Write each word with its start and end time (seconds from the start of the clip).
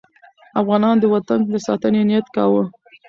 افغانان 0.61 0.95
د 0.99 1.03
وطن 1.13 1.39
د 1.51 1.53
ساتنې 1.65 2.01
نیت 2.09 2.27
کاوه. 2.35 2.63